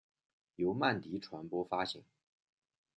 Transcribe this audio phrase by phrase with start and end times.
[0.55, 2.03] 由曼迪传播发行。